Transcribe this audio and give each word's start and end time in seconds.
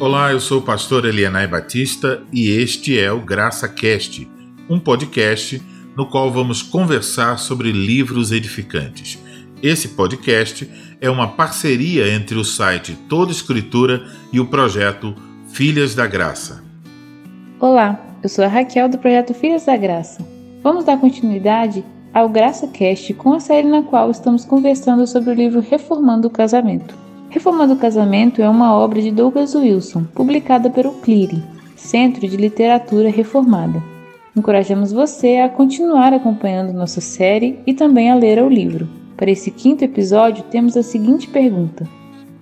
Olá, 0.00 0.32
eu 0.32 0.40
sou 0.40 0.60
o 0.60 0.62
pastor 0.62 1.04
Elianai 1.04 1.46
Batista 1.46 2.22
e 2.32 2.48
este 2.48 2.98
é 2.98 3.12
o 3.12 3.20
Graça 3.20 3.68
Cast, 3.68 4.26
um 4.66 4.80
podcast 4.80 5.62
no 5.94 6.06
qual 6.06 6.32
vamos 6.32 6.62
conversar 6.62 7.38
sobre 7.38 7.70
livros 7.70 8.32
edificantes. 8.32 9.22
Esse 9.62 9.88
podcast 9.88 10.66
é 11.02 11.10
uma 11.10 11.28
parceria 11.28 12.10
entre 12.14 12.38
o 12.38 12.44
site 12.46 12.96
Toda 13.10 13.30
Escritura 13.30 14.02
e 14.32 14.40
o 14.40 14.46
projeto 14.46 15.14
Filhas 15.48 15.94
da 15.94 16.06
Graça. 16.06 16.64
Olá, 17.60 18.00
eu 18.22 18.28
sou 18.30 18.42
a 18.42 18.48
Raquel 18.48 18.88
do 18.88 18.96
projeto 18.96 19.34
Filhas 19.34 19.66
da 19.66 19.76
Graça. 19.76 20.26
Vamos 20.62 20.86
dar 20.86 20.98
continuidade 20.98 21.84
ao 22.14 22.26
Graça 22.30 22.66
Cast 22.68 23.12
com 23.12 23.34
a 23.34 23.40
série 23.40 23.68
na 23.68 23.82
qual 23.82 24.10
estamos 24.10 24.46
conversando 24.46 25.06
sobre 25.06 25.28
o 25.28 25.34
livro 25.34 25.60
Reformando 25.60 26.28
o 26.28 26.30
Casamento. 26.30 27.09
Reformando 27.30 27.74
o 27.74 27.78
Casamento 27.78 28.42
é 28.42 28.48
uma 28.48 28.74
obra 28.74 29.00
de 29.00 29.12
Douglas 29.12 29.54
Wilson, 29.54 30.02
publicada 30.12 30.68
pelo 30.68 30.94
CLIRI, 30.94 31.40
Centro 31.76 32.26
de 32.26 32.36
Literatura 32.36 33.08
Reformada. 33.08 33.80
Encorajamos 34.36 34.90
você 34.90 35.36
a 35.36 35.48
continuar 35.48 36.12
acompanhando 36.12 36.72
nossa 36.72 37.00
série 37.00 37.60
e 37.64 37.72
também 37.72 38.10
a 38.10 38.16
ler 38.16 38.42
o 38.42 38.48
livro. 38.48 38.88
Para 39.16 39.30
esse 39.30 39.52
quinto 39.52 39.84
episódio, 39.84 40.42
temos 40.50 40.76
a 40.76 40.82
seguinte 40.82 41.28
pergunta: 41.28 41.86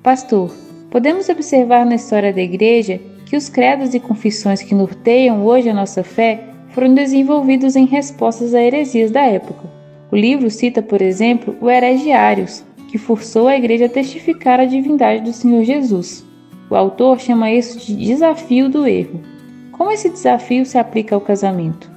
Pastor, 0.03 0.51
podemos 0.91 1.29
observar 1.29 1.85
na 1.85 1.97
história 1.97 2.33
da 2.33 2.41
Igreja 2.41 2.99
que 3.27 3.37
os 3.37 3.51
credos 3.51 3.93
e 3.93 4.01
confissões 4.01 4.63
que 4.63 4.75
norteiam 4.75 5.45
hoje 5.45 5.69
a 5.69 5.75
nossa 5.75 6.03
fé 6.03 6.45
foram 6.71 6.95
desenvolvidos 6.95 7.77
em 7.77 7.85
respostas 7.85 8.55
a 8.55 8.63
heresias 8.63 9.11
da 9.11 9.21
época. 9.21 9.69
O 10.11 10.17
livro 10.17 10.49
cita, 10.49 10.81
por 10.81 11.03
exemplo, 11.03 11.55
o 11.61 11.69
Heregiários, 11.69 12.65
que 12.89 12.99
forçou 12.99 13.47
a 13.47 13.57
igreja 13.57 13.87
a 13.87 13.89
testificar 13.89 14.59
a 14.59 14.65
divindade 14.65 15.23
do 15.23 15.33
Senhor 15.33 15.63
Jesus. 15.63 16.27
O 16.71 16.75
autor 16.75 17.21
chama 17.21 17.53
isso 17.53 17.79
de 17.79 17.95
desafio 17.95 18.69
do 18.69 18.87
erro. 18.87 19.23
Como 19.73 19.93
esse 19.93 20.11
desafio 20.11 20.67
se 20.67 20.77
aplica 20.77 21.15
ao 21.15 21.21
casamento? 21.21 21.91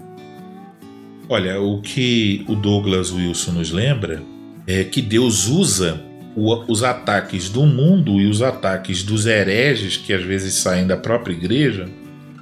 Olha, 1.27 1.59
o 1.59 1.81
que 1.81 2.45
o 2.47 2.55
Douglas 2.55 3.11
Wilson 3.11 3.53
nos 3.53 3.71
lembra 3.71 4.21
é 4.67 4.83
que 4.83 5.01
Deus 5.01 5.47
usa 5.47 6.01
os 6.35 6.83
ataques 6.83 7.49
do 7.49 7.65
mundo 7.65 8.21
e 8.21 8.27
os 8.27 8.41
ataques 8.41 9.03
dos 9.03 9.25
hereges 9.25 9.97
que 9.97 10.13
às 10.13 10.23
vezes 10.23 10.53
saem 10.53 10.87
da 10.87 10.95
própria 10.95 11.33
igreja, 11.33 11.89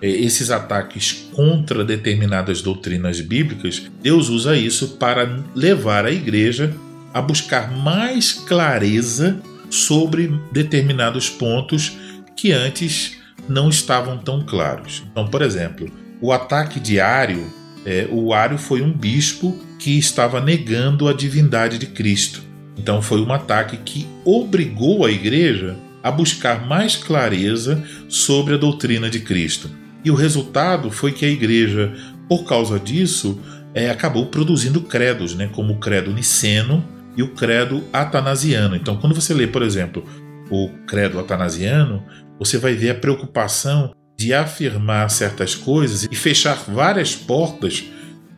é, 0.02 0.08
esses 0.08 0.52
ataques 0.52 1.28
contra 1.34 1.84
determinadas 1.84 2.62
doutrinas 2.62 3.20
bíblicas, 3.20 3.90
Deus 4.02 4.30
usa 4.30 4.56
isso 4.56 4.98
para 4.98 5.44
levar 5.56 6.06
a 6.06 6.12
igreja 6.12 6.74
a 7.14 7.22
buscar 7.22 7.72
mais 7.72 8.34
clareza 8.34 9.42
sobre 9.70 10.34
determinados 10.52 11.30
pontos 11.30 11.98
que 12.36 12.52
antes 12.52 13.18
não 13.48 13.70
estavam 13.70 14.18
tão 14.18 14.44
claros. 14.46 15.04
Então, 15.12 15.28
por 15.28 15.42
exemplo, 15.42 15.92
o 16.22 16.32
ataque 16.32 16.80
de 16.80 17.00
Ário, 17.00 17.52
é, 17.86 18.08
o 18.12 18.34
Ário 18.34 18.58
foi 18.58 18.82
um 18.82 18.92
bispo 18.92 19.58
que 19.78 19.98
estava 19.98 20.40
negando 20.42 21.08
a 21.08 21.14
divindade 21.14 21.78
de 21.78 21.88
Cristo. 21.88 22.42
Então, 22.78 23.02
foi 23.02 23.22
um 23.22 23.34
ataque 23.34 23.78
que 23.78 24.08
obrigou 24.24 25.06
a 25.06 25.12
igreja 25.12 25.76
a 26.02 26.12
buscar 26.12 26.66
mais 26.66 26.96
clareza 26.96 27.84
sobre 28.08 28.54
a 28.54 28.58
doutrina 28.58 29.10
de 29.10 29.20
Cristo. 29.20 29.70
E 30.04 30.10
o 30.10 30.16
resultado 30.16 30.90
foi 30.90 31.12
que 31.12 31.26
a 31.26 31.30
igreja, 31.30 31.94
por 32.28 32.46
causa 32.46 32.80
disso, 32.80 33.40
é, 33.74 33.90
acabou 33.90 34.28
produzindo 34.28 34.82
credos, 34.82 35.36
né, 35.36 35.50
como 35.52 35.74
o 35.74 35.80
credo 35.80 36.14
niceno, 36.14 36.84
e 37.20 37.22
o 37.22 37.34
credo 37.34 37.84
atanasiano. 37.92 38.78
Então, 38.78 38.96
quando 38.96 39.14
você 39.14 39.34
lê, 39.34 39.46
por 39.46 39.62
exemplo, 39.62 40.06
o 40.50 40.70
credo 40.88 41.20
atanasiano, 41.20 42.02
você 42.40 42.58
vai 42.58 42.74
ver 42.76 42.92
a 42.92 42.96
preocupação 42.96 43.94
de 44.18 44.34
afirmar 44.34 45.10
certas 45.10 45.54
coisas 45.54 46.08
e 46.10 46.16
fechar 46.16 46.56
várias 46.66 47.18
portas 47.18 47.84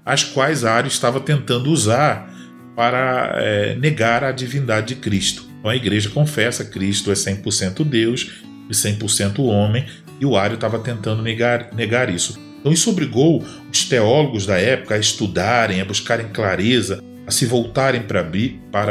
as 0.04 0.24
quais 0.24 0.66
Ario 0.66 0.88
estava 0.88 1.20
tentando 1.20 1.70
usar 1.70 2.28
para 2.76 3.36
é, 3.36 3.76
negar 3.76 4.24
a 4.24 4.32
divindade 4.32 4.96
de 4.96 5.00
Cristo. 5.00 5.46
Então, 5.60 5.70
a 5.70 5.76
igreja 5.76 6.10
confessa 6.10 6.66
que 6.66 6.72
Cristo 6.72 7.12
é 7.12 7.14
100% 7.14 7.84
Deus 7.84 8.32
e 8.68 8.74
100% 8.74 9.46
homem, 9.46 9.86
e 10.20 10.26
o 10.26 10.36
Ario 10.36 10.56
estava 10.56 10.80
tentando 10.80 11.22
negar, 11.22 11.72
negar 11.72 12.10
isso. 12.10 12.40
Então, 12.60 12.72
isso 12.72 12.90
obrigou 12.90 13.46
os 13.72 13.84
teólogos 13.86 14.48
da 14.48 14.58
época 14.58 14.96
a 14.96 14.98
estudarem, 14.98 15.82
a 15.82 15.86
buscarem 15.86 16.30
clareza, 16.30 17.11
a 17.26 17.32
se 17.32 17.46
voltarem 17.46 18.02
para 18.02 18.22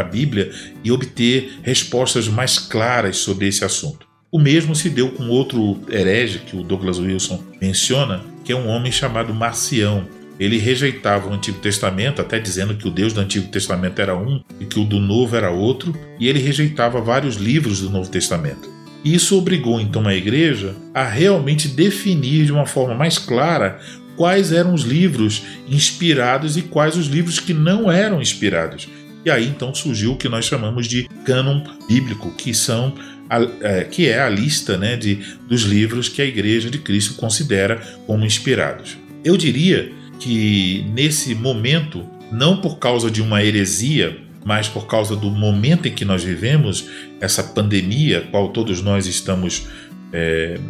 a 0.00 0.04
Bíblia 0.04 0.50
e 0.82 0.90
obter 0.90 1.58
respostas 1.62 2.28
mais 2.28 2.58
claras 2.58 3.16
sobre 3.18 3.48
esse 3.48 3.64
assunto. 3.64 4.06
O 4.32 4.38
mesmo 4.38 4.76
se 4.76 4.88
deu 4.88 5.10
com 5.10 5.28
outro 5.28 5.80
herege 5.88 6.38
que 6.38 6.56
o 6.56 6.62
Douglas 6.62 6.98
Wilson 6.98 7.42
menciona, 7.60 8.22
que 8.44 8.52
é 8.52 8.56
um 8.56 8.68
homem 8.68 8.92
chamado 8.92 9.34
Marcião. 9.34 10.06
Ele 10.38 10.56
rejeitava 10.56 11.28
o 11.28 11.34
Antigo 11.34 11.58
Testamento, 11.58 12.22
até 12.22 12.38
dizendo 12.38 12.76
que 12.76 12.86
o 12.86 12.90
Deus 12.90 13.12
do 13.12 13.20
Antigo 13.20 13.48
Testamento 13.48 14.00
era 14.00 14.16
um 14.16 14.40
e 14.60 14.64
que 14.64 14.78
o 14.78 14.84
do 14.84 15.00
Novo 15.00 15.36
era 15.36 15.50
outro, 15.50 15.94
e 16.18 16.28
ele 16.28 16.38
rejeitava 16.38 17.00
vários 17.00 17.36
livros 17.36 17.80
do 17.80 17.90
Novo 17.90 18.08
Testamento. 18.08 18.70
Isso 19.04 19.36
obrigou 19.36 19.80
então 19.80 20.06
a 20.06 20.14
igreja 20.14 20.76
a 20.94 21.04
realmente 21.04 21.68
definir 21.68 22.44
de 22.44 22.52
uma 22.52 22.66
forma 22.66 22.94
mais 22.94 23.18
clara 23.18 23.80
quais 24.20 24.52
eram 24.52 24.74
os 24.74 24.82
livros 24.82 25.44
inspirados 25.66 26.58
e 26.58 26.60
quais 26.60 26.94
os 26.94 27.06
livros 27.06 27.40
que 27.40 27.54
não 27.54 27.90
eram 27.90 28.20
inspirados. 28.20 28.86
E 29.24 29.30
aí 29.30 29.48
então 29.48 29.74
surgiu 29.74 30.12
o 30.12 30.16
que 30.18 30.28
nós 30.28 30.44
chamamos 30.44 30.86
de 30.86 31.08
cânon 31.24 31.64
bíblico, 31.88 32.30
que 32.32 32.52
são 32.52 32.94
a, 33.30 33.40
é, 33.62 33.84
que 33.84 34.06
é 34.08 34.20
a 34.20 34.28
lista 34.28 34.76
né, 34.76 34.94
de, 34.94 35.20
dos 35.48 35.62
livros 35.62 36.06
que 36.10 36.20
a 36.20 36.26
Igreja 36.26 36.68
de 36.68 36.76
Cristo 36.76 37.14
considera 37.14 37.80
como 38.06 38.26
inspirados. 38.26 38.98
Eu 39.24 39.38
diria 39.38 39.90
que 40.18 40.84
nesse 40.92 41.34
momento, 41.34 42.06
não 42.30 42.60
por 42.60 42.78
causa 42.78 43.10
de 43.10 43.22
uma 43.22 43.42
heresia, 43.42 44.18
mas 44.44 44.68
por 44.68 44.86
causa 44.86 45.16
do 45.16 45.30
momento 45.30 45.88
em 45.88 45.94
que 45.94 46.04
nós 46.04 46.22
vivemos, 46.22 46.90
essa 47.22 47.42
pandemia, 47.42 48.28
qual 48.30 48.50
todos 48.50 48.82
nós 48.82 49.06
estamos 49.06 49.66
é, 50.12 50.60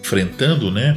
enfrentando, 0.00 0.70
né? 0.70 0.96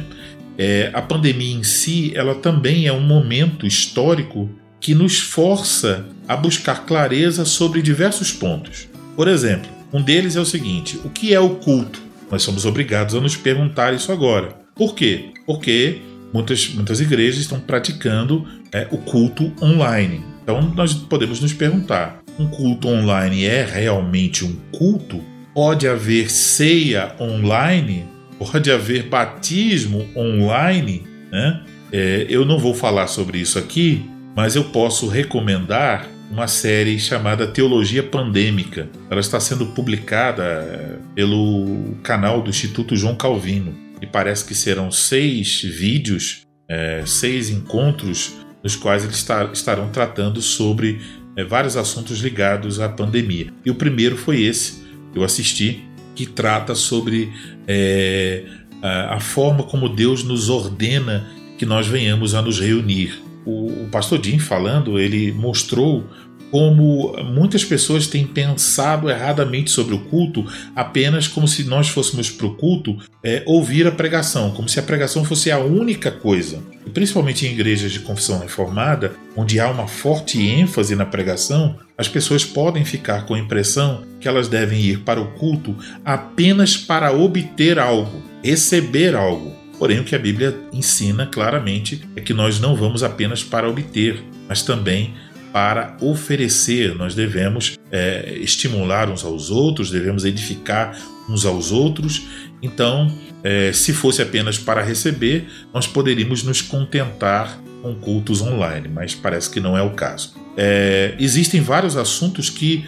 É, 0.58 0.90
a 0.92 1.00
pandemia 1.00 1.56
em 1.56 1.62
si, 1.62 2.12
ela 2.16 2.34
também 2.34 2.86
é 2.86 2.92
um 2.92 3.00
momento 3.00 3.64
histórico 3.64 4.50
que 4.80 4.92
nos 4.92 5.20
força 5.20 6.06
a 6.26 6.36
buscar 6.36 6.84
clareza 6.84 7.44
sobre 7.44 7.80
diversos 7.80 8.32
pontos. 8.32 8.88
Por 9.14 9.28
exemplo, 9.28 9.70
um 9.92 10.02
deles 10.02 10.34
é 10.34 10.40
o 10.40 10.44
seguinte: 10.44 10.98
o 11.04 11.10
que 11.10 11.32
é 11.32 11.38
o 11.38 11.50
culto? 11.50 12.02
Nós 12.30 12.42
somos 12.42 12.66
obrigados 12.66 13.14
a 13.14 13.20
nos 13.20 13.36
perguntar 13.36 13.94
isso 13.94 14.10
agora. 14.10 14.56
Por 14.74 14.94
quê? 14.94 15.30
Porque 15.46 16.00
muitas, 16.32 16.68
muitas 16.68 17.00
igrejas 17.00 17.40
estão 17.40 17.60
praticando 17.60 18.46
é, 18.72 18.86
o 18.90 18.98
culto 18.98 19.52
online. 19.62 20.22
Então 20.42 20.60
nós 20.74 20.92
podemos 20.92 21.40
nos 21.40 21.52
perguntar: 21.52 22.20
um 22.38 22.48
culto 22.48 22.88
online 22.88 23.44
é 23.44 23.64
realmente 23.64 24.44
um 24.44 24.56
culto? 24.72 25.22
Pode 25.54 25.88
haver 25.88 26.30
ceia 26.30 27.14
online? 27.20 28.17
Pode 28.38 28.70
haver 28.70 29.08
batismo 29.08 30.08
online, 30.16 31.04
né? 31.30 31.64
É, 31.90 32.26
eu 32.28 32.44
não 32.44 32.58
vou 32.58 32.74
falar 32.74 33.06
sobre 33.06 33.38
isso 33.38 33.58
aqui, 33.58 34.04
mas 34.36 34.54
eu 34.54 34.64
posso 34.64 35.08
recomendar 35.08 36.06
uma 36.30 36.46
série 36.46 36.98
chamada 36.98 37.46
Teologia 37.46 38.02
Pandêmica. 38.02 38.88
Ela 39.10 39.20
está 39.20 39.40
sendo 39.40 39.66
publicada 39.68 40.42
é, 40.42 40.96
pelo 41.14 41.96
canal 42.02 42.42
do 42.42 42.50
Instituto 42.50 42.94
João 42.94 43.14
Calvino 43.14 43.74
e 44.00 44.06
parece 44.06 44.44
que 44.44 44.54
serão 44.54 44.90
seis 44.90 45.62
vídeos, 45.62 46.42
é, 46.68 47.02
seis 47.06 47.48
encontros 47.48 48.34
nos 48.62 48.76
quais 48.76 49.04
eles 49.04 49.26
estarão 49.52 49.88
tratando 49.88 50.42
sobre 50.42 51.00
é, 51.34 51.42
vários 51.42 51.76
assuntos 51.76 52.20
ligados 52.20 52.80
à 52.80 52.88
pandemia. 52.88 53.46
E 53.64 53.70
o 53.70 53.74
primeiro 53.74 54.16
foi 54.16 54.42
esse 54.42 54.86
eu 55.14 55.24
assisti, 55.24 55.84
que 56.18 56.26
trata 56.26 56.74
sobre 56.74 57.32
é, 57.68 58.42
a, 58.82 59.14
a, 59.14 59.20
forma 59.20 59.62
como 59.62 59.88
Deus 59.88 60.24
nos 60.24 60.50
ordena 60.50 61.30
que 61.56 61.64
nós 61.64 61.86
venhamos 61.86 62.34
a 62.34 62.42
nos 62.42 62.58
reunir. 62.58 63.22
O, 63.46 63.84
o 63.84 63.88
pastor 63.88 64.20
Jim 64.20 64.40
falando, 64.40 64.98
ele 64.98 65.30
mostrou 65.30 66.04
como 66.50 67.14
muitas 67.24 67.64
pessoas 67.64 68.06
têm 68.06 68.26
pensado 68.26 69.10
erradamente 69.10 69.70
sobre 69.70 69.94
o 69.94 70.00
culto, 70.00 70.46
apenas 70.74 71.28
como 71.28 71.46
se 71.46 71.64
nós 71.64 71.88
fôssemos 71.88 72.30
para 72.30 72.46
o 72.46 72.54
culto 72.54 72.96
é, 73.22 73.42
ouvir 73.46 73.86
a 73.86 73.92
pregação, 73.92 74.50
como 74.52 74.68
se 74.68 74.78
a 74.78 74.82
pregação 74.82 75.24
fosse 75.24 75.50
a 75.50 75.58
única 75.58 76.10
coisa. 76.10 76.62
E 76.86 76.90
principalmente 76.90 77.46
em 77.46 77.52
igrejas 77.52 77.92
de 77.92 78.00
confissão 78.00 78.38
reformada, 78.38 79.12
onde 79.36 79.60
há 79.60 79.70
uma 79.70 79.86
forte 79.86 80.40
ênfase 80.40 80.96
na 80.96 81.04
pregação, 81.04 81.76
as 81.96 82.08
pessoas 82.08 82.44
podem 82.44 82.84
ficar 82.84 83.26
com 83.26 83.34
a 83.34 83.38
impressão 83.38 84.04
que 84.20 84.28
elas 84.28 84.48
devem 84.48 84.80
ir 84.80 85.00
para 85.00 85.20
o 85.20 85.32
culto 85.32 85.76
apenas 86.04 86.76
para 86.76 87.12
obter 87.12 87.78
algo, 87.78 88.22
receber 88.42 89.14
algo. 89.14 89.56
Porém, 89.78 90.00
o 90.00 90.04
que 90.04 90.16
a 90.16 90.18
Bíblia 90.18 90.58
ensina 90.72 91.26
claramente 91.26 92.02
é 92.16 92.20
que 92.20 92.34
nós 92.34 92.58
não 92.58 92.74
vamos 92.74 93.04
apenas 93.04 93.44
para 93.44 93.68
obter, 93.68 94.22
mas 94.48 94.62
também 94.62 95.14
para 95.58 95.96
oferecer. 96.00 96.94
Nós 96.94 97.16
devemos 97.16 97.76
é, 97.90 98.38
estimular 98.40 99.10
uns 99.10 99.24
aos 99.24 99.50
outros, 99.50 99.90
devemos 99.90 100.24
edificar 100.24 100.96
uns 101.28 101.44
aos 101.44 101.72
outros. 101.72 102.22
Então, 102.62 103.10
É, 103.44 103.72
se 103.72 103.92
fosse 103.92 104.20
apenas 104.20 104.58
para 104.58 104.82
receber, 104.82 105.46
nós 105.72 105.86
poderíamos 105.86 106.42
nos 106.42 106.60
contentar 106.60 107.56
com 107.80 107.94
cultos 107.94 108.42
online, 108.42 108.88
mas 108.88 109.14
parece 109.14 109.48
que 109.48 109.60
não 109.60 109.78
é 109.78 109.82
o 109.82 109.90
caso. 109.90 110.34
É, 110.56 111.14
existem 111.20 111.60
vários 111.60 111.96
assuntos 111.96 112.50
que. 112.50 112.84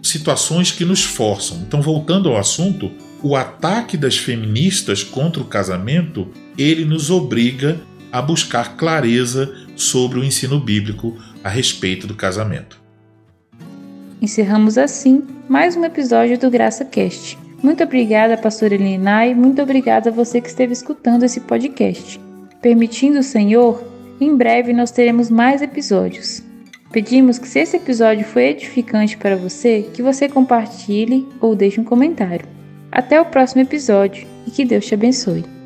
situações 0.00 0.70
que 0.70 0.84
nos 0.84 1.02
forçam. 1.02 1.58
Então, 1.66 1.82
voltando 1.82 2.28
ao 2.28 2.36
assunto, 2.36 2.92
o 3.22 3.34
ataque 3.34 3.96
das 3.96 4.16
feministas 4.16 5.02
contra 5.02 5.42
o 5.42 5.44
casamento 5.44 6.28
ele 6.56 6.84
nos 6.84 7.10
obriga 7.10 7.80
a 8.12 8.22
buscar 8.22 8.76
clareza 8.76 9.52
sobre 9.76 10.18
o 10.18 10.24
ensino 10.24 10.58
bíblico 10.60 11.18
a 11.42 11.48
respeito 11.48 12.06
do 12.06 12.14
casamento. 12.14 12.80
Encerramos 14.20 14.76
assim 14.76 15.22
mais 15.48 15.76
um 15.76 15.84
episódio 15.84 16.38
do 16.38 16.50
Graça 16.50 16.84
Cast. 16.84 17.38
Muito 17.62 17.82
obrigada, 17.82 18.36
pastora 18.36 18.74
Elinai, 18.74 19.34
muito 19.34 19.60
obrigada 19.62 20.10
a 20.10 20.12
você 20.12 20.40
que 20.40 20.48
esteve 20.48 20.72
escutando 20.72 21.24
esse 21.24 21.40
podcast. 21.40 22.20
Permitindo 22.60 23.18
o 23.18 23.22
Senhor, 23.22 23.82
em 24.20 24.36
breve 24.36 24.72
nós 24.72 24.90
teremos 24.90 25.30
mais 25.30 25.62
episódios. 25.62 26.42
Pedimos 26.90 27.38
que 27.38 27.46
se 27.46 27.60
esse 27.60 27.76
episódio 27.76 28.24
foi 28.24 28.44
edificante 28.44 29.16
para 29.16 29.36
você, 29.36 29.88
que 29.92 30.02
você 30.02 30.28
compartilhe 30.28 31.28
ou 31.40 31.54
deixe 31.54 31.80
um 31.80 31.84
comentário. 31.84 32.46
Até 32.90 33.20
o 33.20 33.26
próximo 33.26 33.62
episódio 33.62 34.26
e 34.46 34.50
que 34.50 34.64
Deus 34.64 34.86
te 34.86 34.94
abençoe. 34.94 35.57